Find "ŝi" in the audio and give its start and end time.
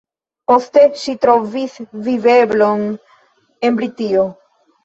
1.01-1.15